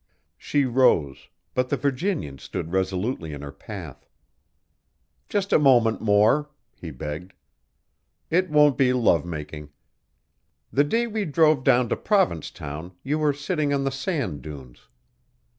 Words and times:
She 0.39 0.65
rose, 0.65 1.29
but 1.53 1.69
the 1.69 1.77
Virginian 1.77 2.39
stood 2.39 2.71
resolutely 2.71 3.33
in 3.33 3.43
her 3.43 3.51
path. 3.51 4.09
"Just 5.29 5.53
a 5.53 5.59
moment 5.59 6.01
more," 6.01 6.49
he 6.73 6.89
begged. 6.89 7.33
"It 8.31 8.49
won't 8.49 8.79
be 8.79 8.93
love 8.93 9.25
making. 9.27 9.69
The 10.73 10.83
day 10.85 11.05
we 11.05 11.25
drove 11.25 11.63
down 11.63 11.87
to 11.89 11.95
Provincetown 11.97 12.93
you 13.03 13.19
were 13.19 13.31
sitting 13.31 13.71
on 13.75 13.83
the 13.83 13.91
sand 13.91 14.41
dunes. 14.41 14.87